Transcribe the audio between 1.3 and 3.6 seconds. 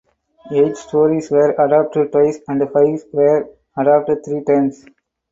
adapted twice and five were